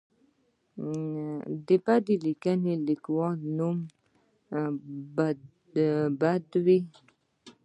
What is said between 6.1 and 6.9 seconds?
بدوي.